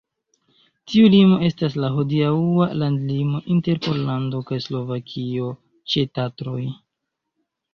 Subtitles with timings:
[0.91, 5.53] Tiu limo estas la hodiaŭa landlimo inter Pollando kaj Slovakio
[5.93, 6.61] ĉe Tatroj.